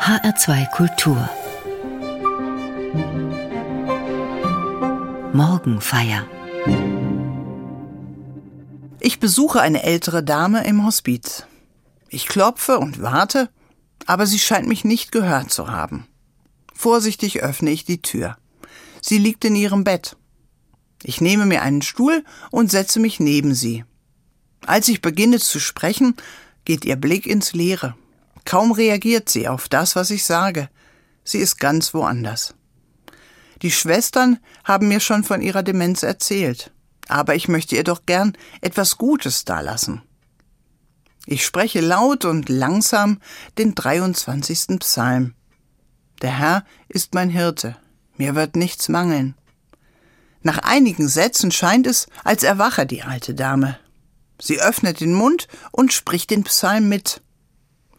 HR2 0.00 0.70
Kultur 0.70 1.28
Morgenfeier 5.34 6.26
Ich 8.98 9.20
besuche 9.20 9.60
eine 9.60 9.82
ältere 9.82 10.24
Dame 10.24 10.64
im 10.64 10.86
Hospiz. 10.86 11.44
Ich 12.08 12.26
klopfe 12.28 12.78
und 12.78 13.02
warte, 13.02 13.50
aber 14.06 14.26
sie 14.26 14.38
scheint 14.38 14.66
mich 14.66 14.84
nicht 14.84 15.12
gehört 15.12 15.52
zu 15.52 15.68
haben. 15.68 16.06
Vorsichtig 16.74 17.42
öffne 17.42 17.68
ich 17.68 17.84
die 17.84 18.00
Tür. 18.00 18.38
Sie 19.02 19.18
liegt 19.18 19.44
in 19.44 19.54
ihrem 19.54 19.84
Bett. 19.84 20.16
Ich 21.02 21.20
nehme 21.20 21.44
mir 21.44 21.60
einen 21.60 21.82
Stuhl 21.82 22.24
und 22.50 22.70
setze 22.70 23.00
mich 23.00 23.20
neben 23.20 23.54
sie. 23.54 23.84
Als 24.64 24.88
ich 24.88 25.02
beginne 25.02 25.38
zu 25.38 25.60
sprechen, 25.60 26.16
geht 26.64 26.86
ihr 26.86 26.96
Blick 26.96 27.26
ins 27.26 27.52
Leere. 27.52 27.94
Kaum 28.44 28.72
reagiert 28.72 29.28
sie 29.28 29.48
auf 29.48 29.68
das, 29.68 29.96
was 29.96 30.10
ich 30.10 30.24
sage. 30.24 30.68
Sie 31.24 31.38
ist 31.38 31.58
ganz 31.58 31.94
woanders. 31.94 32.54
Die 33.62 33.70
Schwestern 33.70 34.38
haben 34.64 34.88
mir 34.88 35.00
schon 35.00 35.22
von 35.22 35.42
ihrer 35.42 35.62
Demenz 35.62 36.02
erzählt, 36.02 36.72
aber 37.08 37.34
ich 37.34 37.48
möchte 37.48 37.76
ihr 37.76 37.84
doch 37.84 38.06
gern 38.06 38.36
etwas 38.60 38.96
Gutes 38.96 39.44
dalassen. 39.44 40.02
Ich 41.26 41.44
spreche 41.44 41.80
laut 41.80 42.24
und 42.24 42.48
langsam 42.48 43.20
den 43.58 43.74
23. 43.74 44.78
Psalm. 44.78 45.34
Der 46.22 46.38
Herr 46.38 46.64
ist 46.88 47.14
mein 47.14 47.28
Hirte, 47.28 47.76
mir 48.16 48.34
wird 48.34 48.56
nichts 48.56 48.88
mangeln. 48.88 49.34
Nach 50.42 50.58
einigen 50.58 51.08
Sätzen 51.08 51.52
scheint 51.52 51.86
es, 51.86 52.06
als 52.24 52.42
erwache 52.42 52.86
die 52.86 53.02
alte 53.02 53.34
Dame. 53.34 53.78
Sie 54.40 54.58
öffnet 54.60 55.00
den 55.00 55.12
Mund 55.12 55.48
und 55.70 55.92
spricht 55.92 56.30
den 56.30 56.44
Psalm 56.44 56.88
mit. 56.88 57.20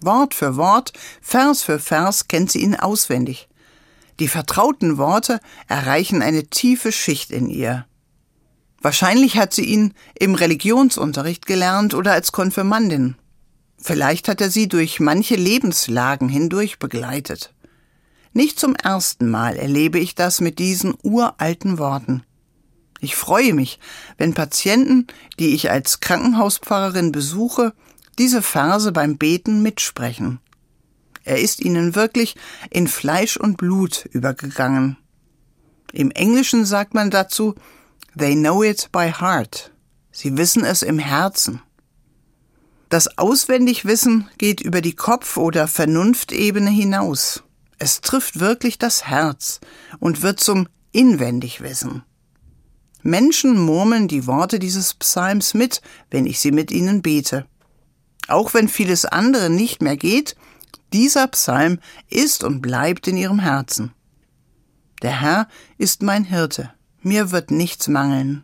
Wort 0.03 0.33
für 0.33 0.57
Wort, 0.57 0.93
Vers 1.21 1.63
für 1.63 1.79
Vers 1.79 2.27
kennt 2.27 2.51
sie 2.51 2.61
ihn 2.61 2.75
auswendig. 2.75 3.47
Die 4.19 4.27
vertrauten 4.27 4.97
Worte 4.97 5.39
erreichen 5.67 6.21
eine 6.21 6.47
tiefe 6.47 6.91
Schicht 6.91 7.31
in 7.31 7.49
ihr. 7.49 7.85
Wahrscheinlich 8.81 9.37
hat 9.37 9.53
sie 9.53 9.65
ihn 9.65 9.93
im 10.19 10.35
Religionsunterricht 10.35 11.45
gelernt 11.45 11.93
oder 11.93 12.13
als 12.13 12.31
Konfirmandin. 12.31 13.15
Vielleicht 13.77 14.27
hat 14.27 14.41
er 14.41 14.49
sie 14.49 14.67
durch 14.67 14.99
manche 14.99 15.35
Lebenslagen 15.35 16.29
hindurch 16.29 16.79
begleitet. 16.79 17.53
Nicht 18.33 18.59
zum 18.59 18.75
ersten 18.75 19.29
Mal 19.29 19.55
erlebe 19.55 19.99
ich 19.99 20.15
das 20.15 20.39
mit 20.39 20.59
diesen 20.59 20.93
uralten 21.03 21.77
Worten. 21.77 22.23
Ich 22.99 23.15
freue 23.15 23.53
mich, 23.53 23.79
wenn 24.17 24.35
Patienten, 24.35 25.07
die 25.39 25.55
ich 25.55 25.71
als 25.71 25.99
Krankenhauspfarrerin 25.99 27.11
besuche, 27.11 27.73
diese 28.17 28.41
Verse 28.41 28.91
beim 28.91 29.17
Beten 29.17 29.61
mitsprechen. 29.61 30.39
Er 31.23 31.39
ist 31.39 31.59
ihnen 31.61 31.95
wirklich 31.95 32.35
in 32.69 32.87
Fleisch 32.87 33.37
und 33.37 33.57
Blut 33.57 34.05
übergegangen. 34.11 34.97
Im 35.93 36.11
Englischen 36.11 36.65
sagt 36.65 36.93
man 36.93 37.09
dazu, 37.09 37.55
they 38.17 38.35
know 38.35 38.63
it 38.63 38.89
by 38.91 39.11
heart. 39.11 39.71
Sie 40.11 40.37
wissen 40.37 40.63
es 40.63 40.81
im 40.81 40.99
Herzen. 40.99 41.61
Das 42.89 43.17
Auswendigwissen 43.17 44.29
geht 44.37 44.59
über 44.59 44.81
die 44.81 44.95
Kopf- 44.95 45.37
oder 45.37 45.67
Vernunftebene 45.67 46.69
hinaus. 46.69 47.43
Es 47.77 48.01
trifft 48.01 48.39
wirklich 48.39 48.77
das 48.77 49.07
Herz 49.07 49.59
und 49.99 50.21
wird 50.21 50.39
zum 50.39 50.67
Inwendigwissen. 50.91 52.03
Menschen 53.01 53.57
murmeln 53.59 54.07
die 54.07 54.27
Worte 54.27 54.59
dieses 54.59 54.93
Psalms 54.93 55.53
mit, 55.53 55.81
wenn 56.09 56.25
ich 56.25 56.39
sie 56.39 56.51
mit 56.51 56.69
ihnen 56.69 57.01
bete. 57.01 57.45
Auch 58.27 58.53
wenn 58.53 58.67
vieles 58.67 59.05
andere 59.05 59.49
nicht 59.49 59.81
mehr 59.81 59.97
geht, 59.97 60.35
dieser 60.93 61.27
Psalm 61.27 61.79
ist 62.09 62.43
und 62.43 62.61
bleibt 62.61 63.07
in 63.07 63.17
ihrem 63.17 63.39
Herzen. 63.39 63.93
Der 65.01 65.21
Herr 65.21 65.47
ist 65.77 66.03
mein 66.03 66.23
Hirte, 66.23 66.71
mir 67.01 67.31
wird 67.31 67.49
nichts 67.49 67.87
mangeln. 67.87 68.43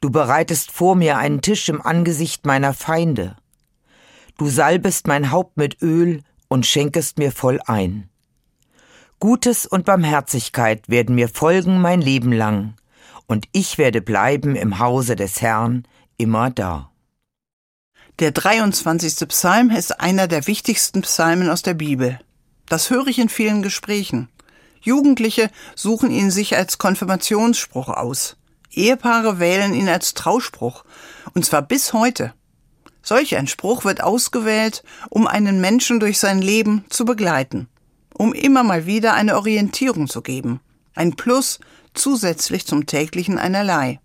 Du 0.00 0.10
bereitest 0.10 0.70
vor 0.72 0.96
mir 0.96 1.18
einen 1.18 1.42
Tisch 1.42 1.68
im 1.68 1.82
Angesicht 1.82 2.46
meiner 2.46 2.72
Feinde. 2.72 3.36
Du 4.38 4.48
salbest 4.48 5.06
mein 5.06 5.30
Haupt 5.30 5.58
mit 5.58 5.82
Öl 5.82 6.22
und 6.48 6.64
schenkest 6.64 7.18
mir 7.18 7.32
voll 7.32 7.60
ein. 7.66 8.08
Gutes 9.18 9.66
und 9.66 9.84
Barmherzigkeit 9.84 10.88
werden 10.88 11.14
mir 11.14 11.28
folgen 11.28 11.82
mein 11.82 12.00
Leben 12.00 12.32
lang, 12.32 12.74
und 13.26 13.46
ich 13.52 13.76
werde 13.76 14.00
bleiben 14.00 14.56
im 14.56 14.78
Hause 14.78 15.14
des 15.14 15.42
Herrn 15.42 15.86
immer 16.16 16.50
da. 16.50 16.90
Der 18.18 18.32
23. 18.32 19.28
Psalm 19.28 19.70
ist 19.70 20.00
einer 20.00 20.26
der 20.26 20.46
wichtigsten 20.46 21.02
Psalmen 21.02 21.50
aus 21.50 21.60
der 21.60 21.74
Bibel. 21.74 22.18
Das 22.66 22.88
höre 22.88 23.06
ich 23.08 23.18
in 23.18 23.28
vielen 23.28 23.62
Gesprächen. 23.62 24.28
Jugendliche 24.80 25.50
suchen 25.74 26.10
ihn 26.10 26.30
sich 26.30 26.56
als 26.56 26.78
Konfirmationsspruch 26.78 27.88
aus. 27.88 28.36
Ehepaare 28.70 29.40
wählen 29.40 29.74
ihn 29.74 29.88
als 29.88 30.14
Trauspruch. 30.14 30.84
Und 31.34 31.44
zwar 31.44 31.62
bis 31.62 31.92
heute. 31.92 32.32
Solch 33.02 33.36
ein 33.36 33.46
Spruch 33.46 33.84
wird 33.84 34.02
ausgewählt, 34.02 34.82
um 35.08 35.26
einen 35.26 35.60
Menschen 35.60 36.00
durch 36.00 36.18
sein 36.18 36.42
Leben 36.42 36.84
zu 36.90 37.04
begleiten, 37.04 37.68
um 38.14 38.32
immer 38.34 38.62
mal 38.62 38.86
wieder 38.86 39.14
eine 39.14 39.36
Orientierung 39.36 40.06
zu 40.06 40.20
geben, 40.20 40.60
ein 40.94 41.16
Plus 41.16 41.60
zusätzlich 41.94 42.66
zum 42.66 42.86
täglichen 42.86 43.38
einerlei. 43.38 44.00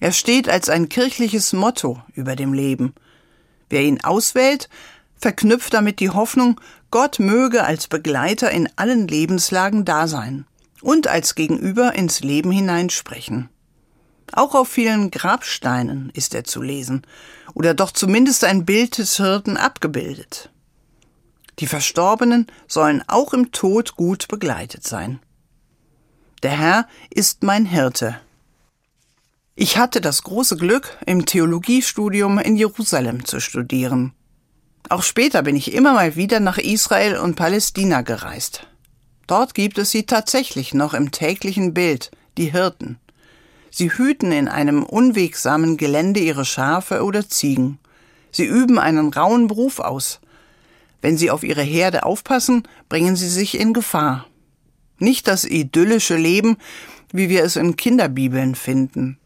Er 0.00 0.12
steht 0.12 0.48
als 0.48 0.68
ein 0.68 0.88
kirchliches 0.88 1.52
Motto 1.52 2.02
über 2.14 2.34
dem 2.34 2.52
Leben 2.52 2.94
Wer 3.72 3.84
ihn 3.84 4.04
auswählt, 4.04 4.68
verknüpft 5.16 5.72
damit 5.72 5.98
die 5.98 6.10
Hoffnung, 6.10 6.60
Gott 6.90 7.18
möge 7.18 7.64
als 7.64 7.88
Begleiter 7.88 8.50
in 8.50 8.68
allen 8.76 9.08
Lebenslagen 9.08 9.86
da 9.86 10.06
sein 10.08 10.44
und 10.82 11.08
als 11.08 11.34
Gegenüber 11.34 11.94
ins 11.94 12.20
Leben 12.20 12.50
hineinsprechen. 12.50 13.48
Auch 14.32 14.54
auf 14.54 14.68
vielen 14.68 15.10
Grabsteinen 15.10 16.10
ist 16.14 16.34
er 16.34 16.44
zu 16.44 16.62
lesen 16.62 17.02
oder 17.54 17.74
doch 17.74 17.90
zumindest 17.90 18.44
ein 18.44 18.64
Bild 18.64 18.98
des 18.98 19.16
Hirten 19.16 19.56
abgebildet. 19.56 20.50
Die 21.58 21.66
Verstorbenen 21.66 22.46
sollen 22.66 23.04
auch 23.06 23.34
im 23.34 23.52
Tod 23.52 23.96
gut 23.96 24.28
begleitet 24.28 24.84
sein. 24.84 25.20
Der 26.42 26.58
Herr 26.58 26.88
ist 27.10 27.42
mein 27.42 27.66
Hirte, 27.66 28.18
ich 29.54 29.76
hatte 29.76 30.00
das 30.00 30.22
große 30.22 30.56
Glück, 30.56 30.96
im 31.04 31.26
Theologiestudium 31.26 32.38
in 32.38 32.56
Jerusalem 32.56 33.26
zu 33.26 33.38
studieren. 33.38 34.14
Auch 34.88 35.02
später 35.02 35.42
bin 35.42 35.56
ich 35.56 35.74
immer 35.74 35.92
mal 35.92 36.16
wieder 36.16 36.40
nach 36.40 36.56
Israel 36.56 37.18
und 37.18 37.36
Palästina 37.36 38.00
gereist. 38.00 38.66
Dort 39.26 39.54
gibt 39.54 39.76
es 39.76 39.90
sie 39.90 40.04
tatsächlich 40.04 40.72
noch 40.72 40.94
im 40.94 41.10
täglichen 41.10 41.74
Bild, 41.74 42.10
die 42.38 42.50
Hirten. 42.50 42.98
Sie 43.74 43.90
hüten 43.90 44.32
in 44.32 44.48
einem 44.48 44.82
unwegsamen 44.82 45.78
Gelände 45.78 46.20
ihre 46.20 46.44
Schafe 46.44 47.02
oder 47.02 47.26
Ziegen. 47.26 47.78
Sie 48.30 48.44
üben 48.44 48.78
einen 48.78 49.10
rauen 49.12 49.46
Beruf 49.46 49.78
aus. 49.80 50.20
Wenn 51.00 51.16
sie 51.16 51.30
auf 51.30 51.42
ihre 51.42 51.62
Herde 51.62 52.04
aufpassen, 52.04 52.68
bringen 52.90 53.16
sie 53.16 53.30
sich 53.30 53.58
in 53.58 53.72
Gefahr. 53.72 54.26
Nicht 54.98 55.26
das 55.26 55.44
idyllische 55.44 56.16
Leben, 56.16 56.58
wie 57.12 57.30
wir 57.30 57.44
es 57.44 57.56
in 57.56 57.76
Kinderbibeln 57.76 58.54
finden. 58.54 59.18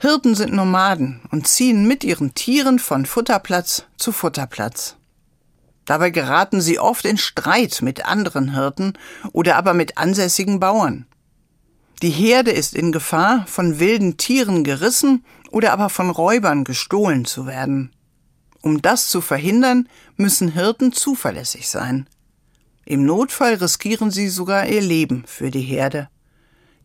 Hirten 0.00 0.34
sind 0.34 0.52
Nomaden 0.52 1.22
und 1.30 1.48
ziehen 1.48 1.88
mit 1.88 2.04
ihren 2.04 2.34
Tieren 2.34 2.78
von 2.78 3.06
Futterplatz 3.06 3.84
zu 3.96 4.12
Futterplatz. 4.12 4.96
Dabei 5.86 6.10
geraten 6.10 6.60
sie 6.60 6.78
oft 6.78 7.06
in 7.06 7.16
Streit 7.16 7.80
mit 7.80 8.04
anderen 8.04 8.52
Hirten 8.52 8.92
oder 9.32 9.56
aber 9.56 9.72
mit 9.72 9.96
ansässigen 9.96 10.60
Bauern. 10.60 11.06
Die 12.02 12.10
Herde 12.10 12.52
ist 12.52 12.74
in 12.74 12.92
Gefahr, 12.92 13.44
von 13.48 13.80
wilden 13.80 14.16
Tieren 14.16 14.62
gerissen 14.62 15.24
oder 15.50 15.72
aber 15.72 15.88
von 15.88 16.10
Räubern 16.10 16.62
gestohlen 16.62 17.24
zu 17.24 17.46
werden. 17.46 17.92
Um 18.62 18.82
das 18.82 19.08
zu 19.08 19.20
verhindern, 19.20 19.88
müssen 20.16 20.52
Hirten 20.52 20.92
zuverlässig 20.92 21.68
sein. 21.68 22.08
Im 22.84 23.04
Notfall 23.04 23.54
riskieren 23.54 24.10
sie 24.10 24.28
sogar 24.28 24.66
ihr 24.66 24.80
Leben 24.80 25.24
für 25.26 25.50
die 25.50 25.62
Herde. 25.62 26.08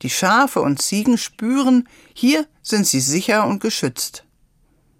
Die 0.01 0.09
Schafe 0.09 0.61
und 0.61 0.81
Ziegen 0.81 1.17
spüren, 1.17 1.87
hier 2.13 2.47
sind 2.61 2.87
sie 2.87 2.99
sicher 2.99 3.45
und 3.45 3.61
geschützt. 3.61 4.25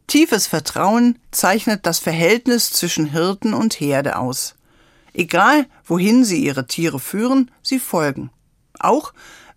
Tiefes 0.08 0.48
Vertrauen 0.48 1.20
zeichnet 1.32 1.86
das 1.86 2.00
Verhältnis 2.00 2.70
zwischen 2.70 3.08
Hirten 3.08 3.54
und 3.54 3.80
Herde 3.80 4.18
aus. 4.18 4.56
Egal, 5.14 5.66
wohin 5.86 6.24
sie 6.24 6.44
ihre 6.44 6.68
Tiere 6.68 7.00
führen, 7.00 7.52
sie 7.62 7.80
folgen, 7.80 8.30
auch 8.80 9.14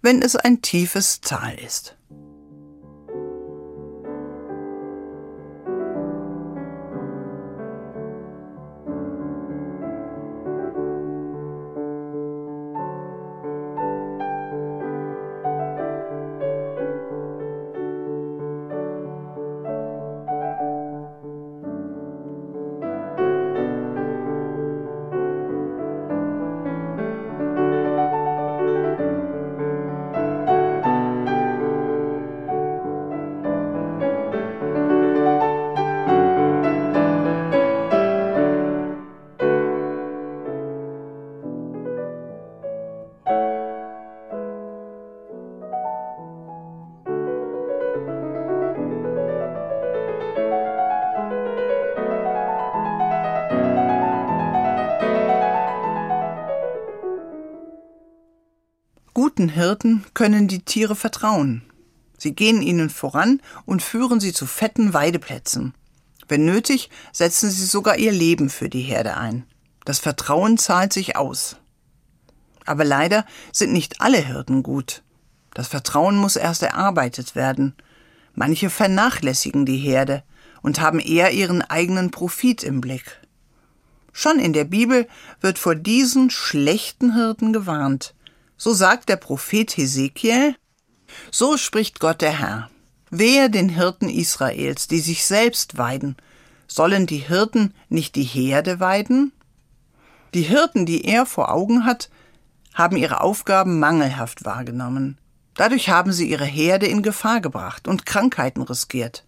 wenn 0.07 0.23
es 0.23 0.37
ein 0.37 0.63
tiefes 0.63 1.21
Tal 1.21 1.59
ist. 1.59 1.96
Guten 59.37 59.51
Hirten 59.51 60.03
können 60.15 60.49
die 60.49 60.63
Tiere 60.63 60.97
vertrauen. 60.97 61.61
Sie 62.17 62.35
gehen 62.35 62.63
ihnen 62.63 62.89
voran 62.89 63.43
und 63.67 63.83
führen 63.83 64.19
sie 64.19 64.33
zu 64.33 64.47
fetten 64.47 64.95
Weideplätzen. 64.95 65.75
Wenn 66.27 66.47
nötig, 66.47 66.89
setzen 67.13 67.51
sie 67.51 67.67
sogar 67.67 67.99
ihr 67.99 68.13
Leben 68.13 68.49
für 68.49 68.71
die 68.71 68.81
Herde 68.81 69.19
ein. 69.19 69.45
Das 69.85 69.99
Vertrauen 69.99 70.57
zahlt 70.57 70.95
sich 70.95 71.17
aus. 71.17 71.59
Aber 72.65 72.83
leider 72.83 73.27
sind 73.53 73.75
nicht 73.75 74.01
alle 74.01 74.17
Hirten 74.17 74.63
gut. 74.63 75.03
Das 75.53 75.69
Vertrauen 75.69 76.17
muss 76.17 76.37
erst 76.37 76.63
erarbeitet 76.63 77.35
werden. 77.35 77.75
Manche 78.35 78.71
vernachlässigen 78.71 79.67
die 79.67 79.77
Herde 79.77 80.23
und 80.63 80.81
haben 80.81 80.99
eher 80.99 81.33
ihren 81.33 81.61
eigenen 81.61 82.11
Profit 82.11 82.65
im 82.65 82.81
Blick. 82.81 83.21
Schon 84.15 84.39
in 84.39 84.55
der 84.55 84.65
Bibel 84.65 85.07
wird 85.43 85.59
vor 85.59 85.75
diesen 85.75 86.31
schlechten 86.31 87.13
Hirten 87.13 87.53
gewarnt. 87.53 88.15
So 88.57 88.73
sagt 88.73 89.09
der 89.09 89.17
Prophet 89.17 89.77
Hesekiel, 89.77 90.57
so 91.31 91.57
spricht 91.57 92.01
Gott 92.01 92.21
der 92.21 92.39
Herr. 92.39 92.71
Wehe 93.11 93.51
den 93.51 93.69
Hirten 93.69 94.09
Israels, 94.09 94.89
die 94.89 95.01
sich 95.01 95.25
selbst 95.25 95.79
weiden. 95.79 96.17
Sollen 96.67 97.07
die 97.07 97.19
Hirten 97.19 97.75
nicht 97.89 98.17
die 98.17 98.25
Herde 98.25 98.81
weiden? 98.81 99.33
Die 100.35 100.43
Hirten, 100.43 100.87
die 100.87 101.05
er 101.05 101.25
vor 101.25 101.51
Augen 101.51 101.85
hat, 101.85 102.11
haben 102.75 102.97
ihre 102.97 103.21
Aufgaben 103.21 103.79
mangelhaft 103.79 104.45
wahrgenommen. 104.45 105.19
Dadurch 105.55 105.89
haben 105.89 106.13
sie 106.13 106.29
ihre 106.29 106.45
Herde 106.45 106.87
in 106.87 107.03
Gefahr 107.03 107.41
gebracht 107.41 107.89
und 107.89 108.05
Krankheiten 108.05 108.63
riskiert. 108.63 109.25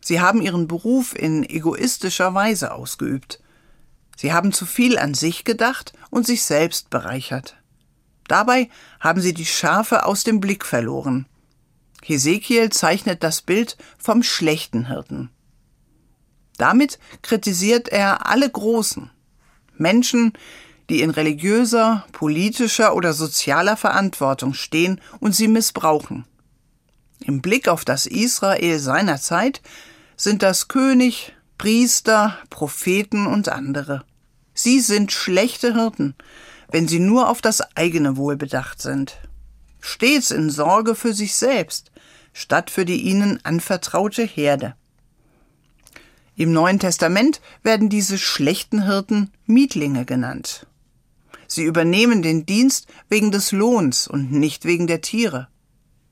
Sie 0.00 0.20
haben 0.20 0.40
ihren 0.40 0.68
Beruf 0.68 1.14
in 1.14 1.42
egoistischer 1.42 2.32
Weise 2.32 2.72
ausgeübt. 2.72 3.40
Sie 4.16 4.32
haben 4.32 4.52
zu 4.52 4.64
viel 4.64 4.98
an 4.98 5.14
sich 5.14 5.44
gedacht 5.44 5.92
und 6.10 6.26
sich 6.26 6.44
selbst 6.44 6.88
bereichert. 6.88 7.56
Dabei 8.28 8.68
haben 9.00 9.20
sie 9.20 9.34
die 9.34 9.46
Schafe 9.46 10.04
aus 10.04 10.24
dem 10.24 10.40
Blick 10.40 10.64
verloren. 10.64 11.26
Hesekiel 12.02 12.70
zeichnet 12.70 13.22
das 13.22 13.42
Bild 13.42 13.76
vom 13.98 14.22
schlechten 14.22 14.86
Hirten. 14.88 15.30
Damit 16.56 16.98
kritisiert 17.22 17.88
er 17.88 18.26
alle 18.26 18.48
Großen, 18.48 19.10
Menschen, 19.76 20.32
die 20.88 21.02
in 21.02 21.10
religiöser, 21.10 22.06
politischer 22.12 22.94
oder 22.94 23.12
sozialer 23.12 23.76
Verantwortung 23.76 24.54
stehen 24.54 25.00
und 25.20 25.34
sie 25.34 25.48
missbrauchen. 25.48 26.24
Im 27.20 27.42
Blick 27.42 27.68
auf 27.68 27.84
das 27.84 28.06
Israel 28.06 28.78
seiner 28.78 29.20
Zeit 29.20 29.62
sind 30.16 30.42
das 30.42 30.68
König, 30.68 31.32
Priester, 31.58 32.38
Propheten 32.50 33.26
und 33.26 33.48
andere. 33.48 34.04
Sie 34.54 34.80
sind 34.80 35.12
schlechte 35.12 35.74
Hirten, 35.74 36.14
wenn 36.76 36.88
sie 36.88 36.98
nur 36.98 37.30
auf 37.30 37.40
das 37.40 37.62
eigene 37.74 38.18
Wohl 38.18 38.36
bedacht 38.36 38.82
sind. 38.82 39.16
Stets 39.80 40.30
in 40.30 40.50
Sorge 40.50 40.94
für 40.94 41.14
sich 41.14 41.34
selbst, 41.34 41.90
statt 42.34 42.70
für 42.70 42.84
die 42.84 43.00
ihnen 43.00 43.40
anvertraute 43.44 44.24
Herde. 44.24 44.74
Im 46.36 46.52
Neuen 46.52 46.78
Testament 46.78 47.40
werden 47.62 47.88
diese 47.88 48.18
schlechten 48.18 48.84
Hirten 48.84 49.30
Mietlinge 49.46 50.04
genannt. 50.04 50.66
Sie 51.46 51.62
übernehmen 51.64 52.20
den 52.20 52.44
Dienst 52.44 52.88
wegen 53.08 53.30
des 53.30 53.52
Lohns 53.52 54.06
und 54.06 54.30
nicht 54.30 54.66
wegen 54.66 54.86
der 54.86 55.00
Tiere. 55.00 55.48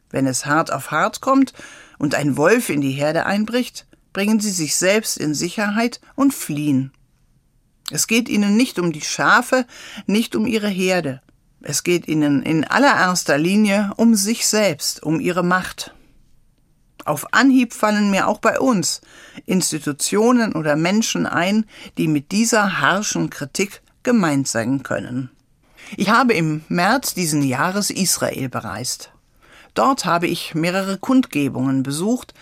Wenn 0.09 0.27
es 0.27 0.47
hart 0.47 0.73
auf 0.73 0.91
hart 0.91 1.21
kommt 1.21 1.53
und 1.99 2.15
ein 2.15 2.39
Wolf 2.39 2.71
in 2.71 2.81
die 2.81 2.93
Herde 2.93 3.27
einbricht, 3.27 3.87
bringen 4.15 4.41
sie 4.41 4.51
sich 4.51 4.77
selbst 4.77 5.19
in 5.19 5.35
Sicherheit 5.35 6.01
und 6.15 6.33
fliehen. 6.33 6.91
Es 7.91 8.07
geht 8.07 8.29
ihnen 8.29 8.57
nicht 8.57 8.79
um 8.79 8.93
die 8.93 9.03
Schafe, 9.03 9.67
nicht 10.07 10.35
um 10.37 10.47
ihre 10.47 10.69
Herde. 10.69 11.21
Es 11.61 11.83
geht 11.83 12.09
ihnen 12.09 12.43
in 12.43 12.65
allererster 12.65 13.39
Linie 13.39 13.93
um 13.97 14.15
sich 14.15 14.47
selbst, 14.47 15.03
um 15.03 15.21
ihre 15.21 15.43
Macht. 15.43 15.95
Auf 17.05 17.33
Anhieb 17.33 17.75
fallen 17.75 18.11
mir 18.11 18.29
auch 18.29 18.39
bei 18.39 18.59
uns 18.59 19.03
Institutionen 19.45 20.55
oder 20.55 20.77
Menschen 20.77 21.27
ein, 21.27 21.67
die 21.99 22.09
mit 22.09 22.33
dieser 22.33 22.81
harschen 22.81 23.29
Kritik 23.29 23.83
gemeint 24.03 24.49
sein 24.49 24.83
können. 24.83 25.31
Ich 25.97 26.09
habe 26.09 26.33
im 26.33 26.65
März 26.69 27.15
diesen 27.15 27.43
Jahres 27.43 27.91
Israel 27.91 28.49
bereist. 28.49 29.11
Dort 29.75 30.05
habe 30.05 30.27
ich 30.27 30.55
mehrere 30.55 30.99
Kundgebungen 30.99 31.83
besucht, 31.83 32.33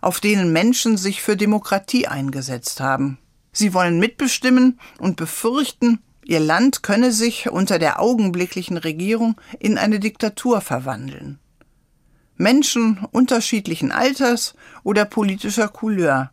auf 0.00 0.20
denen 0.20 0.52
Menschen 0.52 0.96
sich 0.96 1.20
für 1.20 1.36
Demokratie 1.36 2.06
eingesetzt 2.06 2.80
haben. 2.80 3.18
Sie 3.56 3.72
wollen 3.72 3.98
mitbestimmen 3.98 4.78
und 4.98 5.16
befürchten, 5.16 6.00
ihr 6.26 6.40
Land 6.40 6.82
könne 6.82 7.10
sich 7.10 7.48
unter 7.48 7.78
der 7.78 8.00
augenblicklichen 8.00 8.76
Regierung 8.76 9.40
in 9.58 9.78
eine 9.78 9.98
Diktatur 9.98 10.60
verwandeln. 10.60 11.38
Menschen 12.36 12.98
unterschiedlichen 13.12 13.92
Alters 13.92 14.52
oder 14.82 15.06
politischer 15.06 15.68
Couleur, 15.68 16.32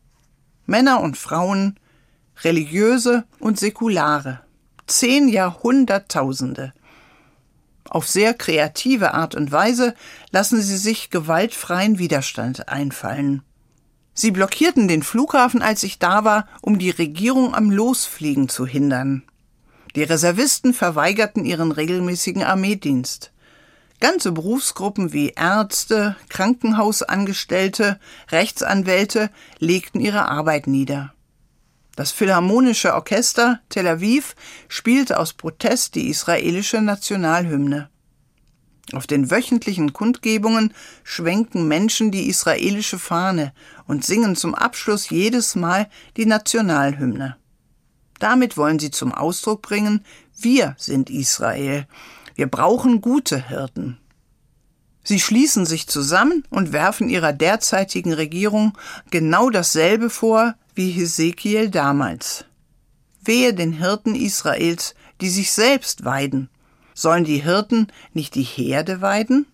Männer 0.65 0.99
und 0.99 1.15
Frauen, 1.15 1.79
religiöse 2.43 3.23
und 3.39 3.57
säkulare, 3.57 4.41
zehn 4.85 5.29
Jahrhunderttausende. 5.29 6.73
Auf 7.85 8.05
sehr 8.05 8.33
kreative 8.33 9.13
Art 9.13 9.33
und 9.33 9.49
Weise 9.49 9.95
lassen 10.31 10.61
sie 10.61 10.77
sich 10.77 11.09
gewaltfreien 11.09 11.99
Widerstand 11.99 12.67
einfallen. 12.67 13.43
Sie 14.13 14.31
blockierten 14.31 14.87
den 14.87 15.03
Flughafen, 15.03 15.61
als 15.61 15.83
ich 15.83 15.99
da 15.99 16.23
war, 16.23 16.47
um 16.61 16.77
die 16.77 16.91
Regierung 16.91 17.55
am 17.55 17.71
Losfliegen 17.71 18.47
zu 18.49 18.65
hindern. 18.65 19.23
Die 19.95 20.03
Reservisten 20.03 20.73
verweigerten 20.73 21.45
ihren 21.45 21.71
regelmäßigen 21.71 22.43
Armeedienst. 22.43 23.31
Ganze 23.99 24.31
Berufsgruppen 24.31 25.13
wie 25.13 25.29
Ärzte, 25.29 26.15
Krankenhausangestellte, 26.29 27.99
Rechtsanwälte 28.31 29.29
legten 29.59 29.99
ihre 29.99 30.27
Arbeit 30.27 30.67
nieder. 30.67 31.13
Das 31.95 32.11
Philharmonische 32.11 32.95
Orchester 32.95 33.59
Tel 33.69 33.87
Aviv 33.87 34.35
spielte 34.67 35.19
aus 35.19 35.33
Protest 35.33 35.95
die 35.95 36.09
israelische 36.09 36.81
Nationalhymne. 36.81 37.89
Auf 38.91 39.07
den 39.07 39.31
wöchentlichen 39.31 39.93
Kundgebungen 39.93 40.73
schwenken 41.03 41.67
Menschen 41.67 42.11
die 42.11 42.27
israelische 42.27 42.99
Fahne 42.99 43.53
und 43.87 44.05
singen 44.05 44.35
zum 44.35 44.53
Abschluss 44.53 45.09
jedes 45.09 45.55
Mal 45.55 45.89
die 46.17 46.25
Nationalhymne. 46.25 47.37
Damit 48.19 48.57
wollen 48.57 48.79
sie 48.79 48.91
zum 48.91 49.13
Ausdruck 49.13 49.61
bringen, 49.61 50.05
wir 50.37 50.75
sind 50.77 51.09
Israel. 51.09 51.87
Wir 52.35 52.47
brauchen 52.47 53.01
gute 53.01 53.47
Hirten. 53.47 53.97
Sie 55.03 55.19
schließen 55.19 55.65
sich 55.65 55.87
zusammen 55.87 56.43
und 56.49 56.71
werfen 56.71 57.09
ihrer 57.09 57.33
derzeitigen 57.33 58.13
Regierung 58.13 58.77
genau 59.11 59.49
dasselbe 59.49 60.09
vor 60.09 60.55
wie 60.75 60.91
Hesekiel 60.91 61.69
damals. 61.69 62.45
Wehe 63.23 63.53
den 63.53 63.73
Hirten 63.73 64.15
Israels, 64.15 64.95
die 65.21 65.29
sich 65.29 65.51
selbst 65.51 66.05
weiden 66.05 66.49
Sollen 66.93 67.23
die 67.23 67.43
Hirten 67.43 67.87
nicht 68.13 68.35
die 68.35 68.43
Herde 68.43 69.01
weiden? 69.01 69.45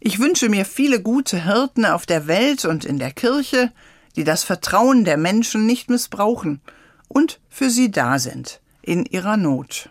Ich 0.00 0.18
wünsche 0.18 0.48
mir 0.48 0.64
viele 0.64 1.00
gute 1.00 1.44
Hirten 1.44 1.84
auf 1.84 2.06
der 2.06 2.26
Welt 2.26 2.64
und 2.64 2.84
in 2.84 2.98
der 2.98 3.12
Kirche, 3.12 3.70
die 4.16 4.24
das 4.24 4.42
Vertrauen 4.42 5.04
der 5.04 5.16
Menschen 5.16 5.64
nicht 5.66 5.90
missbrauchen 5.90 6.60
und 7.08 7.40
für 7.48 7.70
sie 7.70 7.90
da 7.90 8.18
sind 8.18 8.60
in 8.82 9.06
ihrer 9.06 9.36
Not. 9.36 9.90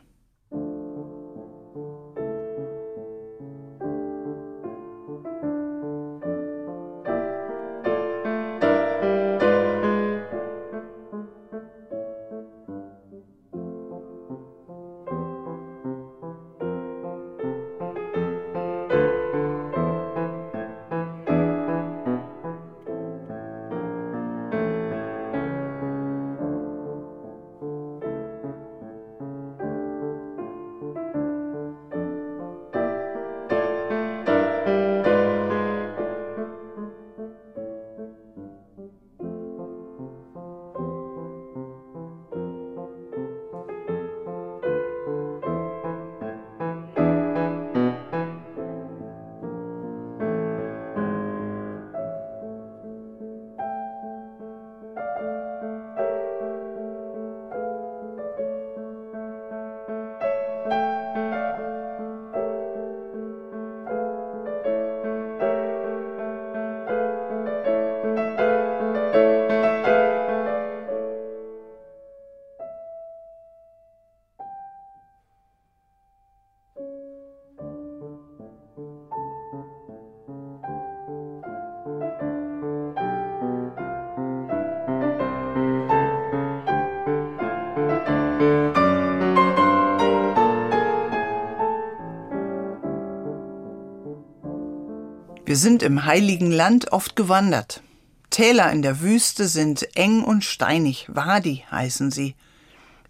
Wir 95.51 95.57
sind 95.57 95.83
im 95.83 96.05
heiligen 96.05 96.49
Land 96.49 96.93
oft 96.93 97.17
gewandert. 97.17 97.83
Täler 98.29 98.71
in 98.71 98.81
der 98.81 99.01
Wüste 99.01 99.49
sind 99.49 99.97
eng 99.97 100.23
und 100.23 100.45
steinig, 100.45 101.07
Wadi 101.09 101.65
heißen 101.69 102.09
sie. 102.09 102.35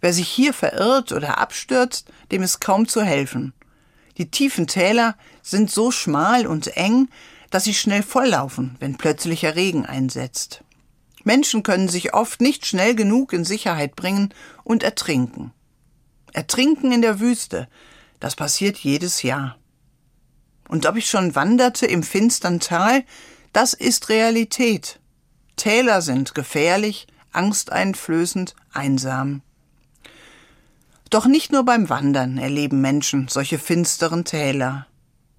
Wer 0.00 0.12
sich 0.12 0.26
hier 0.26 0.52
verirrt 0.52 1.12
oder 1.12 1.38
abstürzt, 1.38 2.08
dem 2.32 2.42
ist 2.42 2.60
kaum 2.60 2.88
zu 2.88 3.02
helfen. 3.02 3.52
Die 4.18 4.28
tiefen 4.28 4.66
Täler 4.66 5.14
sind 5.40 5.70
so 5.70 5.92
schmal 5.92 6.48
und 6.48 6.76
eng, 6.76 7.08
dass 7.50 7.62
sie 7.62 7.74
schnell 7.74 8.02
volllaufen, 8.02 8.74
wenn 8.80 8.96
plötzlicher 8.96 9.54
Regen 9.54 9.86
einsetzt. 9.86 10.64
Menschen 11.24 11.62
können 11.62 11.88
sich 11.88 12.14
oft 12.14 12.40
nicht 12.40 12.66
schnell 12.66 12.94
genug 12.94 13.32
in 13.32 13.44
Sicherheit 13.44 13.96
bringen 13.96 14.32
und 14.64 14.82
ertrinken. 14.82 15.52
Ertrinken 16.32 16.92
in 16.92 17.02
der 17.02 17.20
Wüste, 17.20 17.68
das 18.20 18.36
passiert 18.36 18.78
jedes 18.78 19.22
Jahr. 19.22 19.58
Und 20.68 20.86
ob 20.86 20.96
ich 20.96 21.08
schon 21.08 21.34
wanderte 21.34 21.86
im 21.86 22.02
finstern 22.02 22.60
Tal, 22.60 23.04
das 23.52 23.74
ist 23.74 24.08
Realität. 24.08 25.00
Täler 25.56 26.00
sind 26.00 26.34
gefährlich, 26.34 27.06
angsteinflößend, 27.32 28.54
einsam. 28.72 29.42
Doch 31.10 31.26
nicht 31.26 31.52
nur 31.52 31.64
beim 31.64 31.90
Wandern 31.90 32.38
erleben 32.38 32.80
Menschen 32.80 33.28
solche 33.28 33.58
finsteren 33.58 34.24
Täler. 34.24 34.86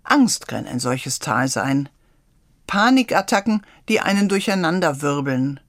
Angst 0.03 0.47
kann 0.47 0.67
ein 0.67 0.79
solches 0.79 1.17
Tal 1.17 1.47
sein. 1.47 1.89
Panikattacken, 2.67 3.65
die 3.89 3.99
einen 3.99 4.29
durcheinanderwirbeln. 4.29 5.59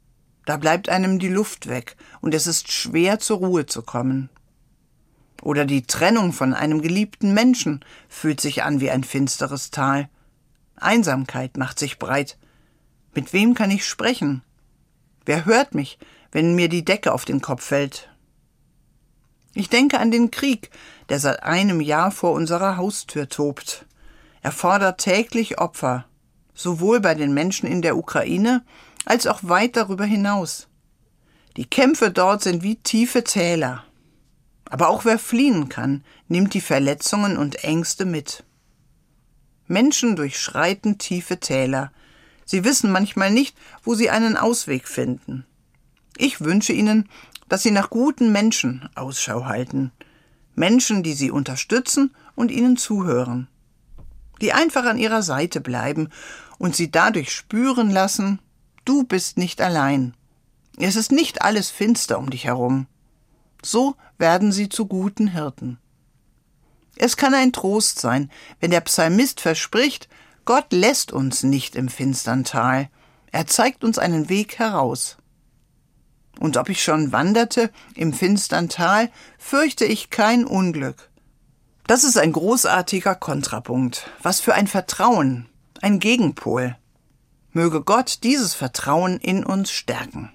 Da 0.44 0.56
bleibt 0.56 0.88
einem 0.88 1.18
die 1.18 1.28
Luft 1.28 1.68
weg 1.68 1.96
und 2.20 2.34
es 2.34 2.46
ist 2.46 2.70
schwer 2.70 3.18
zur 3.18 3.38
Ruhe 3.38 3.66
zu 3.66 3.82
kommen. 3.82 4.28
Oder 5.42 5.64
die 5.64 5.82
Trennung 5.82 6.32
von 6.32 6.54
einem 6.54 6.80
geliebten 6.80 7.34
Menschen 7.34 7.84
fühlt 8.08 8.40
sich 8.40 8.62
an 8.62 8.80
wie 8.80 8.90
ein 8.90 9.04
finsteres 9.04 9.70
Tal. 9.70 10.08
Einsamkeit 10.76 11.56
macht 11.56 11.78
sich 11.78 11.98
breit. 11.98 12.38
Mit 13.14 13.32
wem 13.32 13.54
kann 13.54 13.70
ich 13.70 13.86
sprechen? 13.86 14.42
Wer 15.24 15.44
hört 15.44 15.74
mich, 15.74 15.98
wenn 16.32 16.54
mir 16.54 16.68
die 16.68 16.84
Decke 16.84 17.12
auf 17.12 17.24
den 17.24 17.40
Kopf 17.40 17.64
fällt? 17.64 18.10
Ich 19.54 19.68
denke 19.68 20.00
an 20.00 20.10
den 20.10 20.30
Krieg, 20.30 20.70
der 21.08 21.20
seit 21.20 21.42
einem 21.42 21.80
Jahr 21.80 22.10
vor 22.10 22.32
unserer 22.32 22.76
Haustür 22.76 23.28
tobt. 23.28 23.86
Er 24.42 24.50
fordert 24.50 24.98
täglich 25.00 25.58
Opfer, 25.58 26.06
sowohl 26.54 27.00
bei 27.00 27.14
den 27.14 27.32
Menschen 27.32 27.68
in 27.68 27.82
der 27.82 27.96
Ukraine 27.96 28.64
als 29.04 29.26
auch 29.26 29.40
weit 29.42 29.76
darüber 29.76 30.04
hinaus. 30.04 30.68
Die 31.56 31.66
Kämpfe 31.66 32.10
dort 32.10 32.42
sind 32.42 32.62
wie 32.62 32.76
tiefe 32.76 33.22
Täler. 33.24 33.84
Aber 34.64 34.88
auch 34.88 35.04
wer 35.04 35.18
fliehen 35.18 35.68
kann, 35.68 36.02
nimmt 36.28 36.54
die 36.54 36.60
Verletzungen 36.60 37.36
und 37.36 37.62
Ängste 37.64 38.04
mit. 38.04 38.44
Menschen 39.66 40.16
durchschreiten 40.16 40.98
tiefe 40.98 41.38
Täler. 41.38 41.92
Sie 42.44 42.64
wissen 42.64 42.90
manchmal 42.90 43.30
nicht, 43.30 43.56
wo 43.82 43.94
sie 43.94 44.10
einen 44.10 44.36
Ausweg 44.36 44.88
finden. 44.88 45.46
Ich 46.16 46.40
wünsche 46.40 46.72
ihnen, 46.72 47.08
dass 47.48 47.62
sie 47.62 47.70
nach 47.70 47.90
guten 47.90 48.32
Menschen 48.32 48.88
Ausschau 48.94 49.46
halten. 49.46 49.92
Menschen, 50.54 51.02
die 51.02 51.14
sie 51.14 51.30
unterstützen 51.30 52.14
und 52.34 52.50
ihnen 52.50 52.76
zuhören. 52.76 53.48
Die 54.40 54.52
einfach 54.52 54.84
an 54.84 54.98
ihrer 54.98 55.22
Seite 55.22 55.60
bleiben 55.60 56.10
und 56.58 56.76
sie 56.76 56.90
dadurch 56.90 57.32
spüren 57.32 57.90
lassen, 57.90 58.38
du 58.84 59.04
bist 59.04 59.38
nicht 59.38 59.60
allein. 59.60 60.14
Es 60.76 60.96
ist 60.96 61.12
nicht 61.12 61.42
alles 61.42 61.70
finster 61.70 62.18
um 62.18 62.30
dich 62.30 62.44
herum. 62.44 62.86
So 63.62 63.96
werden 64.18 64.52
sie 64.52 64.68
zu 64.68 64.86
guten 64.86 65.28
Hirten. 65.28 65.78
Es 66.96 67.16
kann 67.16 67.34
ein 67.34 67.52
Trost 67.52 67.98
sein, 67.98 68.30
wenn 68.60 68.70
der 68.70 68.80
Psalmist 68.82 69.40
verspricht, 69.40 70.08
Gott 70.44 70.72
lässt 70.72 71.12
uns 71.12 71.42
nicht 71.42 71.74
im 71.74 71.88
finstern 71.88 72.44
Tal, 72.44 72.88
er 73.32 73.46
zeigt 73.46 73.82
uns 73.82 73.98
einen 73.98 74.28
Weg 74.28 74.58
heraus. 74.58 75.16
Und 76.38 76.56
ob 76.56 76.68
ich 76.68 76.82
schon 76.82 77.12
wanderte 77.12 77.70
im 77.94 78.12
finstern 78.12 78.68
Tal, 78.68 79.10
fürchte 79.38 79.84
ich 79.84 80.10
kein 80.10 80.44
Unglück. 80.44 81.10
Das 81.86 82.04
ist 82.04 82.16
ein 82.16 82.32
großartiger 82.32 83.14
Kontrapunkt. 83.14 84.10
Was 84.22 84.40
für 84.40 84.54
ein 84.54 84.66
Vertrauen, 84.66 85.46
ein 85.80 86.00
Gegenpol. 86.00 86.76
Möge 87.56 87.82
Gott 87.82 88.24
dieses 88.24 88.52
Vertrauen 88.52 89.18
in 89.18 89.46
uns 89.46 89.70
stärken. 89.70 90.33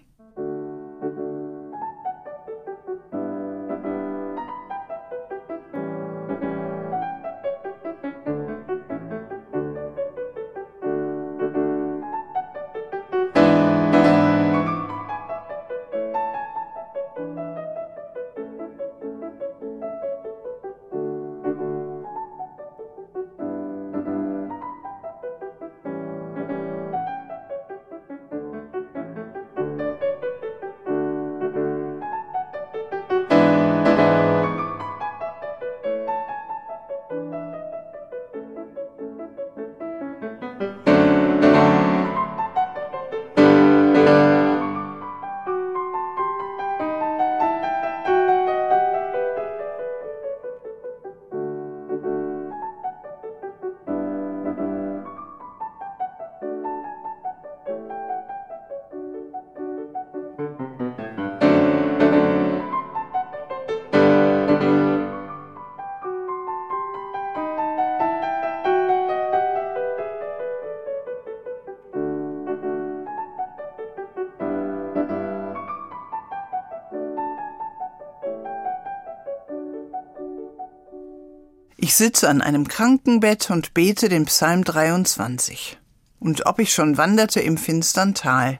Ich 81.89 81.95
sitze 81.95 82.29
an 82.29 82.43
einem 82.43 82.67
Krankenbett 82.67 83.49
und 83.49 83.73
bete 83.73 84.09
den 84.09 84.25
Psalm 84.25 84.63
23. 84.63 85.79
Und 86.19 86.45
ob 86.45 86.59
ich 86.59 86.71
schon 86.71 86.97
wanderte 86.97 87.39
im 87.39 87.57
finstern 87.57 88.13
Tal. 88.13 88.59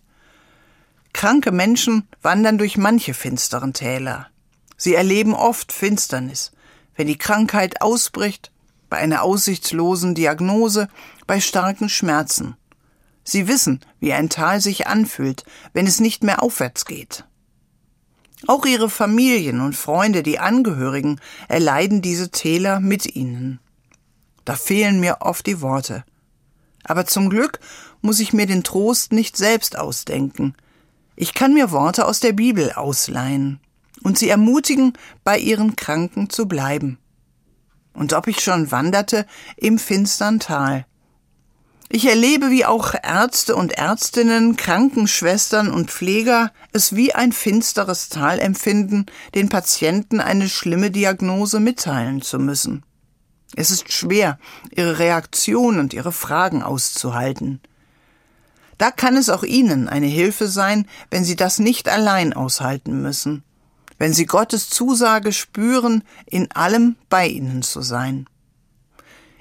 Kranke 1.13 1.51
Menschen 1.51 2.07
wandern 2.23 2.57
durch 2.57 2.75
manche 2.75 3.13
finsteren 3.13 3.73
Täler. 3.73 4.29
Sie 4.77 4.95
erleben 4.95 5.35
oft 5.35 5.71
Finsternis, 5.71 6.53
wenn 6.95 7.05
die 7.05 7.19
Krankheit 7.19 7.83
ausbricht, 7.83 8.51
bei 8.89 8.97
einer 8.97 9.21
aussichtslosen 9.21 10.15
Diagnose, 10.15 10.87
bei 11.27 11.39
starken 11.39 11.87
Schmerzen. 11.87 12.57
Sie 13.23 13.47
wissen, 13.47 13.81
wie 13.99 14.11
ein 14.11 14.29
Tal 14.29 14.59
sich 14.59 14.87
anfühlt, 14.87 15.43
wenn 15.73 15.85
es 15.85 15.99
nicht 15.99 16.23
mehr 16.23 16.41
aufwärts 16.41 16.85
geht. 16.85 17.25
Auch 18.47 18.65
ihre 18.65 18.89
Familien 18.89 19.59
und 19.59 19.75
Freunde, 19.75 20.23
die 20.23 20.39
Angehörigen, 20.39 21.19
erleiden 21.47 22.01
diese 22.01 22.31
Täler 22.31 22.79
mit 22.79 23.15
ihnen. 23.15 23.59
Da 24.45 24.55
fehlen 24.55 24.99
mir 24.99 25.17
oft 25.21 25.45
die 25.45 25.61
Worte. 25.61 26.03
Aber 26.83 27.05
zum 27.05 27.29
Glück 27.29 27.59
muss 28.01 28.19
ich 28.19 28.33
mir 28.33 28.45
den 28.45 28.63
Trost 28.63 29.11
nicht 29.11 29.37
selbst 29.37 29.77
ausdenken. 29.77 30.55
Ich 31.15 31.33
kann 31.33 31.53
mir 31.53 31.71
Worte 31.71 32.05
aus 32.05 32.21
der 32.21 32.31
Bibel 32.33 32.71
ausleihen 32.71 33.59
und 34.03 34.17
sie 34.17 34.29
ermutigen, 34.29 34.93
bei 35.23 35.37
ihren 35.37 35.75
Kranken 35.75 36.29
zu 36.29 36.47
bleiben. 36.47 36.97
Und 37.93 38.13
ob 38.13 38.27
ich 38.27 38.39
schon 38.39 38.71
wanderte 38.71 39.25
im 39.57 39.77
finstern 39.77 40.39
Tal, 40.39 40.85
ich 41.91 42.05
erlebe, 42.05 42.51
wie 42.51 42.65
auch 42.65 42.93
Ärzte 43.01 43.55
und 43.55 43.71
Ärztinnen, 43.73 44.55
Krankenschwestern 44.55 45.71
und 45.71 45.89
Pfleger 45.89 46.51
es 46.71 46.95
wie 46.95 47.15
ein 47.15 47.31
finsteres 47.31 48.09
Tal 48.09 48.39
empfinden, 48.39 49.07
den 49.33 49.49
Patienten 49.49 50.21
eine 50.21 50.47
schlimme 50.49 50.91
Diagnose 50.91 51.59
mitteilen 51.59 52.21
zu 52.21 52.37
müssen. 52.37 52.83
Es 53.55 53.71
ist 53.71 53.91
schwer, 53.91 54.37
ihre 54.69 54.99
Reaktion 54.99 55.79
und 55.79 55.95
ihre 55.95 56.11
Fragen 56.11 56.61
auszuhalten. 56.61 57.59
Da 58.77 58.91
kann 58.91 59.17
es 59.17 59.29
auch 59.29 59.43
Ihnen 59.43 59.89
eine 59.89 60.05
Hilfe 60.05 60.47
sein, 60.47 60.87
wenn 61.09 61.25
Sie 61.25 61.35
das 61.35 61.57
nicht 61.57 61.89
allein 61.89 62.33
aushalten 62.33 63.01
müssen, 63.01 63.43
wenn 63.97 64.13
Sie 64.13 64.27
Gottes 64.27 64.69
Zusage 64.69 65.33
spüren, 65.33 66.03
in 66.27 66.51
allem 66.51 66.95
bei 67.09 67.27
Ihnen 67.27 67.63
zu 67.63 67.81
sein. 67.81 68.27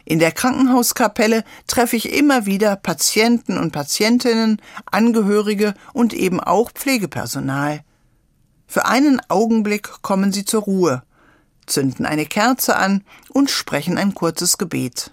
In 0.08 0.20
der 0.20 0.32
Krankenhauskapelle 0.32 1.44
treffe 1.66 1.94
ich 1.94 2.14
immer 2.14 2.46
wieder 2.46 2.76
Patienten 2.76 3.58
und 3.58 3.72
Patientinnen, 3.72 4.58
Angehörige 4.86 5.74
und 5.92 6.14
eben 6.14 6.40
auch 6.40 6.70
Pflegepersonal. 6.70 7.82
Für 8.66 8.86
einen 8.86 9.20
Augenblick 9.28 10.00
kommen 10.00 10.32
sie 10.32 10.46
zur 10.46 10.62
Ruhe, 10.62 11.02
zünden 11.66 12.06
eine 12.06 12.24
Kerze 12.24 12.76
an 12.76 13.04
und 13.28 13.50
sprechen 13.50 13.98
ein 13.98 14.14
kurzes 14.14 14.56
Gebet. 14.56 15.12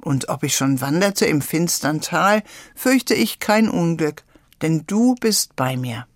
Und 0.00 0.28
ob 0.30 0.42
ich 0.42 0.56
schon 0.56 0.80
wanderte 0.80 1.26
im 1.26 1.40
finstern 1.40 2.00
Tal, 2.00 2.42
fürchte 2.74 3.14
ich 3.14 3.38
kein 3.38 3.68
Unglück, 3.68 4.24
denn 4.62 4.82
du 4.84 5.14
bist 5.14 5.54
bei 5.54 5.76
mir. 5.76 6.08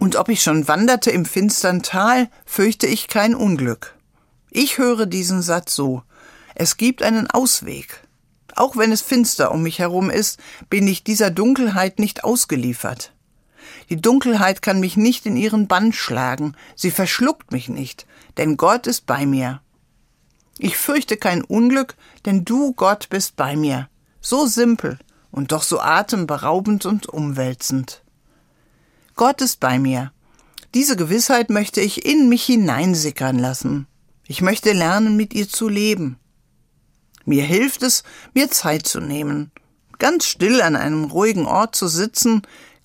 Und 0.00 0.16
ob 0.16 0.30
ich 0.30 0.42
schon 0.42 0.66
wanderte 0.66 1.10
im 1.10 1.26
finstern 1.26 1.82
Tal, 1.82 2.30
fürchte 2.46 2.86
ich 2.86 3.08
kein 3.08 3.34
Unglück. 3.34 3.94
Ich 4.50 4.78
höre 4.78 5.04
diesen 5.04 5.42
Satz 5.42 5.74
so. 5.76 6.02
Es 6.54 6.78
gibt 6.78 7.02
einen 7.02 7.30
Ausweg. 7.30 8.00
Auch 8.56 8.78
wenn 8.78 8.92
es 8.92 9.02
finster 9.02 9.52
um 9.52 9.62
mich 9.62 9.78
herum 9.78 10.08
ist, 10.08 10.40
bin 10.70 10.88
ich 10.88 11.04
dieser 11.04 11.30
Dunkelheit 11.30 11.98
nicht 11.98 12.24
ausgeliefert. 12.24 13.12
Die 13.90 14.00
Dunkelheit 14.00 14.62
kann 14.62 14.80
mich 14.80 14.96
nicht 14.96 15.26
in 15.26 15.36
ihren 15.36 15.68
Bann 15.68 15.92
schlagen, 15.92 16.56
sie 16.74 16.90
verschluckt 16.90 17.52
mich 17.52 17.68
nicht, 17.68 18.06
denn 18.38 18.56
Gott 18.56 18.86
ist 18.86 19.04
bei 19.04 19.26
mir. 19.26 19.60
Ich 20.58 20.78
fürchte 20.78 21.18
kein 21.18 21.44
Unglück, 21.44 21.94
denn 22.24 22.46
du, 22.46 22.72
Gott, 22.72 23.10
bist 23.10 23.36
bei 23.36 23.54
mir. 23.54 23.90
So 24.22 24.46
simpel 24.46 24.98
und 25.30 25.52
doch 25.52 25.62
so 25.62 25.78
atemberaubend 25.78 26.86
und 26.86 27.06
umwälzend. 27.06 28.02
Gott 29.20 29.42
ist 29.42 29.60
bei 29.60 29.78
mir. 29.78 30.12
Diese 30.72 30.96
Gewissheit 30.96 31.50
möchte 31.50 31.82
ich 31.82 32.06
in 32.06 32.30
mich 32.30 32.42
hineinsickern 32.44 33.38
lassen. 33.38 33.86
Ich 34.26 34.40
möchte 34.40 34.72
lernen, 34.72 35.14
mit 35.14 35.34
ihr 35.34 35.46
zu 35.46 35.68
leben. 35.68 36.18
Mir 37.26 37.44
hilft 37.44 37.82
es, 37.82 38.02
mir 38.32 38.50
Zeit 38.50 38.86
zu 38.86 38.98
nehmen, 38.98 39.50
ganz 39.98 40.24
still 40.24 40.62
an 40.62 40.74
einem 40.74 41.04
ruhigen 41.04 41.44
Ort 41.44 41.76
zu 41.76 41.86
sitzen, 41.86 42.40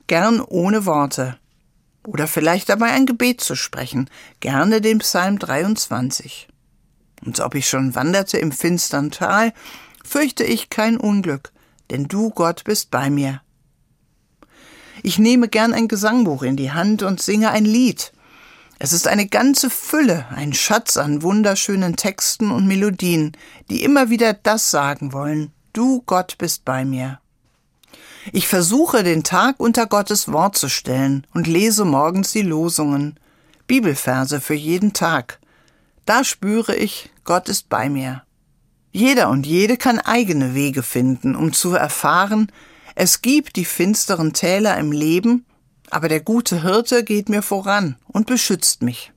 gern 0.07 0.41
ohne 0.41 0.85
Worte. 0.85 1.37
Oder 2.05 2.27
vielleicht 2.27 2.67
dabei 2.67 2.87
ein 2.87 3.05
Gebet 3.05 3.39
zu 3.39 3.55
sprechen, 3.55 4.09
gerne 4.41 4.81
den 4.81 4.97
Psalm 4.97 5.39
23. 5.39 6.49
Und 7.25 7.39
ob 7.39 7.55
ich 7.55 7.69
schon 7.69 7.95
wanderte 7.95 8.39
im 8.39 8.51
finstern 8.51 9.09
Tal, 9.09 9.53
fürchte 10.03 10.43
ich 10.43 10.69
kein 10.69 10.97
Unglück, 10.97 11.53
denn 11.91 12.09
du, 12.09 12.29
Gott, 12.29 12.65
bist 12.65 12.91
bei 12.91 13.09
mir. 13.09 13.39
Ich 15.05 15.19
nehme 15.19 15.49
gern 15.49 15.71
ein 15.75 15.87
Gesangbuch 15.87 16.41
in 16.41 16.55
die 16.55 16.71
Hand 16.71 17.03
und 17.03 17.21
singe 17.21 17.51
ein 17.51 17.63
Lied. 17.63 18.11
Es 18.79 18.91
ist 18.91 19.07
eine 19.07 19.27
ganze 19.27 19.69
Fülle, 19.69 20.25
ein 20.35 20.51
Schatz 20.51 20.97
an 20.97 21.21
wunderschönen 21.21 21.95
Texten 21.95 22.49
und 22.49 22.65
Melodien, 22.65 23.37
die 23.69 23.83
immer 23.83 24.09
wieder 24.09 24.33
das 24.33 24.71
sagen 24.71 25.13
wollen, 25.13 25.51
du 25.73 26.01
Gott 26.07 26.39
bist 26.39 26.65
bei 26.65 26.85
mir. 26.85 27.19
Ich 28.33 28.47
versuche, 28.47 29.03
den 29.03 29.23
Tag 29.23 29.59
unter 29.59 29.85
Gottes 29.85 30.31
Wort 30.31 30.57
zu 30.57 30.69
stellen 30.69 31.27
und 31.35 31.45
lese 31.45 31.85
morgens 31.85 32.31
die 32.31 32.41
Losungen, 32.41 33.19
Bibelverse 33.67 34.41
für 34.41 34.55
jeden 34.55 34.93
Tag. 34.93 35.37
Da 36.07 36.23
spüre 36.23 36.75
ich, 36.75 37.11
Gott 37.25 37.47
ist 37.47 37.69
bei 37.69 37.89
mir. 37.89 38.23
Jeder 38.91 39.29
und 39.29 39.45
jede 39.45 39.77
kann 39.77 39.99
eigene 39.99 40.55
Wege 40.55 40.81
finden, 40.81 41.35
um 41.35 41.53
zu 41.53 41.75
erfahren, 41.75 42.51
es 42.95 43.21
gibt 43.21 43.57
die 43.57 43.65
finsteren 43.65 44.31
Täler 44.31 44.77
im 44.77 44.91
Leben, 44.91 45.45
aber 45.91 46.07
der 46.07 46.21
gute 46.21 46.63
Hirte 46.63 47.03
geht 47.03 47.29
mir 47.29 47.41
voran 47.41 47.97
und 48.07 48.25
beschützt 48.25 48.81
mich. 48.81 49.11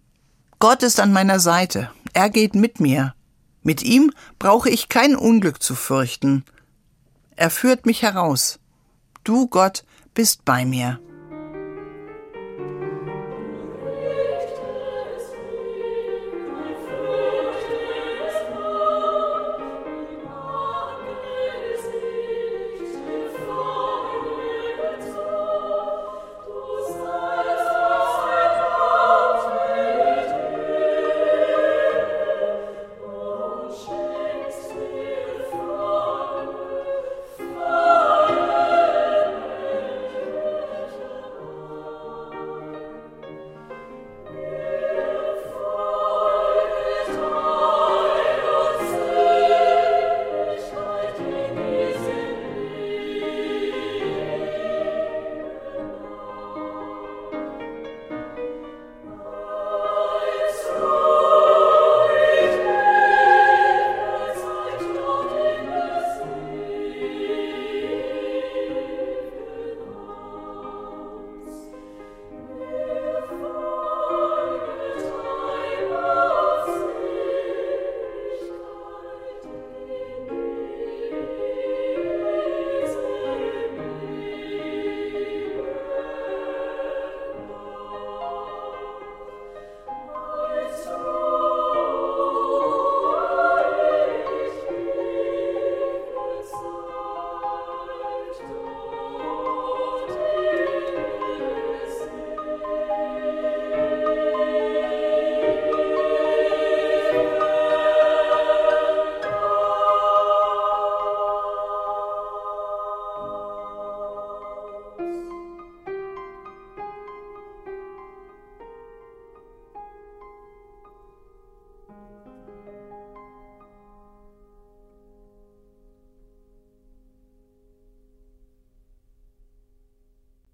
Gott 0.59 0.83
ist 0.83 0.99
an 0.99 1.13
meiner 1.13 1.39
Seite, 1.39 1.91
er 2.13 2.29
geht 2.29 2.57
mit 2.57 2.81
mir. 2.81 3.15
Mit 3.63 3.83
ihm 3.83 4.13
brauche 4.39 4.69
ich 4.69 4.89
kein 4.89 5.15
Unglück 5.15 5.63
zu 5.63 5.77
fürchten. 5.77 6.45
Er 7.37 7.51
führt 7.51 7.87
mich 7.87 8.03
heraus. 8.03 8.59
Du, 9.23 9.47
Gott, 9.47 9.85
bist 10.15 10.45
bei 10.45 10.65
mir. 10.65 10.99